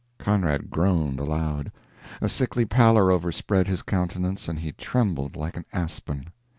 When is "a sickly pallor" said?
2.21-3.11